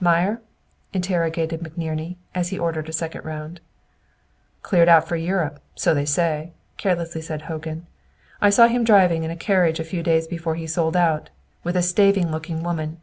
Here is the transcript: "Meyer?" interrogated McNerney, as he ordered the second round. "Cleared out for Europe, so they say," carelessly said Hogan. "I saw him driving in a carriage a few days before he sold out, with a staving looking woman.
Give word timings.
"Meyer?" 0.00 0.42
interrogated 0.92 1.60
McNerney, 1.60 2.16
as 2.34 2.48
he 2.48 2.58
ordered 2.58 2.86
the 2.86 2.92
second 2.92 3.24
round. 3.24 3.60
"Cleared 4.62 4.88
out 4.88 5.06
for 5.06 5.14
Europe, 5.14 5.62
so 5.76 5.94
they 5.94 6.04
say," 6.04 6.54
carelessly 6.76 7.20
said 7.22 7.42
Hogan. 7.42 7.86
"I 8.42 8.50
saw 8.50 8.66
him 8.66 8.82
driving 8.82 9.22
in 9.22 9.30
a 9.30 9.36
carriage 9.36 9.78
a 9.78 9.84
few 9.84 10.02
days 10.02 10.26
before 10.26 10.56
he 10.56 10.66
sold 10.66 10.96
out, 10.96 11.30
with 11.62 11.76
a 11.76 11.82
staving 11.82 12.32
looking 12.32 12.64
woman. 12.64 13.00